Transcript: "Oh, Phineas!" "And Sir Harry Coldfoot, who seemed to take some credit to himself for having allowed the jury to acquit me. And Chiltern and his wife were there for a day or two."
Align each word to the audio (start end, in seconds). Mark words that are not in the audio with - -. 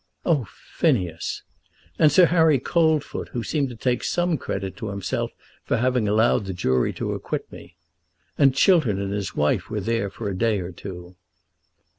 "Oh, 0.25 0.47
Phineas!" 0.73 1.43
"And 1.99 2.11
Sir 2.11 2.25
Harry 2.25 2.57
Coldfoot, 2.57 3.27
who 3.33 3.43
seemed 3.43 3.69
to 3.69 3.75
take 3.75 4.03
some 4.03 4.35
credit 4.35 4.75
to 4.77 4.87
himself 4.89 5.29
for 5.63 5.77
having 5.77 6.07
allowed 6.07 6.45
the 6.45 6.55
jury 6.55 6.91
to 6.93 7.13
acquit 7.13 7.51
me. 7.51 7.75
And 8.35 8.55
Chiltern 8.55 8.99
and 8.99 9.13
his 9.13 9.35
wife 9.35 9.69
were 9.69 9.79
there 9.79 10.09
for 10.09 10.27
a 10.27 10.35
day 10.35 10.59
or 10.59 10.71
two." 10.71 11.17